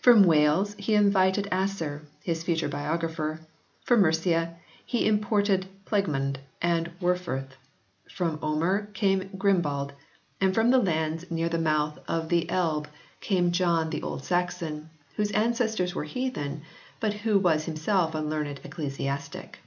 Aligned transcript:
From 0.00 0.22
Wales 0.22 0.76
he 0.78 0.94
invited 0.94 1.48
Asser, 1.50 2.04
his 2.22 2.44
future 2.44 2.68
biographer; 2.68 3.40
from 3.82 4.02
Mercia 4.02 4.54
he 4.86 5.04
imported 5.04 5.66
Plegmund 5.84 6.36
and 6.62 6.92
Werferth; 7.00 7.56
from 8.08 8.38
Omer 8.40 8.86
came 8.94 9.30
Grimbald, 9.36 9.90
and 10.40 10.54
from 10.54 10.70
the 10.70 10.78
lands 10.78 11.28
near 11.28 11.48
the 11.48 11.58
mouth 11.58 11.98
I] 12.06 12.20
ANGLO 12.20 12.22
SAXON 12.22 12.28
VERSIONS 12.28 12.30
13 12.30 12.42
of 12.46 12.48
the 12.48 12.50
Elbe 12.54 12.88
came 13.20 13.50
John 13.50 13.90
the 13.90 14.02
Old 14.04 14.24
Saxon, 14.24 14.90
whose 15.16 15.32
an 15.32 15.52
cestors 15.54 15.92
were 15.92 16.04
heathen, 16.04 16.62
but 17.00 17.12
who 17.14 17.40
was 17.40 17.64
himself 17.64 18.14
a 18.14 18.20
learned 18.20 18.60
ecclesiastic. 18.62 19.58